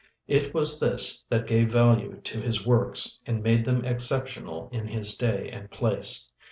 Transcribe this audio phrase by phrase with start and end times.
[0.25, 5.15] It was this that gave value to his works and made them exceptional in his
[5.15, 6.31] day and place.